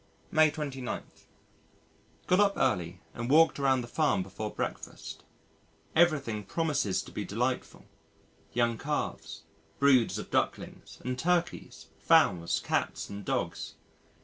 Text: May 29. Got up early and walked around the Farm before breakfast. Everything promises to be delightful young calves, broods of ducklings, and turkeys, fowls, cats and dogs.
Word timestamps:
May 0.31 0.49
29. 0.49 1.03
Got 2.25 2.39
up 2.39 2.53
early 2.57 3.01
and 3.13 3.29
walked 3.29 3.59
around 3.59 3.81
the 3.81 3.87
Farm 3.87 4.23
before 4.23 4.49
breakfast. 4.49 5.23
Everything 5.95 6.43
promises 6.43 7.03
to 7.03 7.11
be 7.11 7.23
delightful 7.23 7.85
young 8.51 8.79
calves, 8.79 9.43
broods 9.77 10.17
of 10.17 10.31
ducklings, 10.31 10.97
and 11.05 11.19
turkeys, 11.19 11.85
fowls, 11.99 12.59
cats 12.65 13.11
and 13.11 13.23
dogs. 13.23 13.75